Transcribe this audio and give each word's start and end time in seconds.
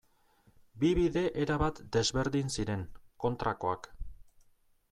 Bi 0.83 0.89
bide 0.99 1.23
erabat 1.43 1.83
desberdin 1.97 2.51
ziren, 2.57 2.89
kontrakoak. 3.27 3.91